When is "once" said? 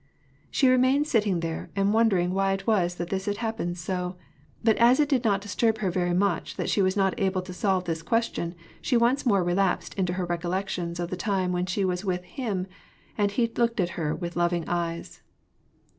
8.97-9.27